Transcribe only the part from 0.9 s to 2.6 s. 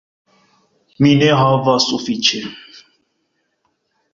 Mi ne havas sufiĉe.